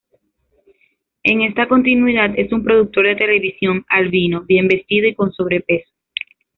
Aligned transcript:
En 1.21 1.41
esta 1.43 1.67
continuidad 1.67 2.31
es 2.35 2.51
un 2.51 2.63
productor 2.63 3.05
de 3.05 3.15
televisión 3.15 3.85
albino, 3.87 4.41
bien 4.47 4.67
vestido 4.67 5.07
y 5.07 5.13
con 5.13 5.31
sobrepeso. 5.31 5.91